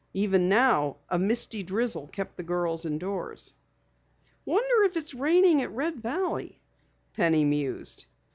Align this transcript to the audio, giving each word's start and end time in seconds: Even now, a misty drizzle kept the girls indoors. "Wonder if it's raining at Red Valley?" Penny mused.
Even 0.15 0.49
now, 0.49 0.97
a 1.09 1.19
misty 1.19 1.61
drizzle 1.61 2.07
kept 2.07 2.35
the 2.35 2.41
girls 2.41 2.87
indoors. 2.87 3.53
"Wonder 4.45 4.83
if 4.85 4.97
it's 4.97 5.13
raining 5.13 5.61
at 5.61 5.69
Red 5.69 5.97
Valley?" 6.01 6.59
Penny 7.13 7.45
mused. 7.45 8.05